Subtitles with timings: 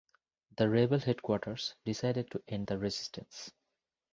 [0.57, 3.51] The rebel headquarters decided to end the resistance.